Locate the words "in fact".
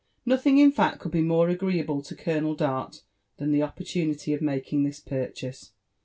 0.57-0.97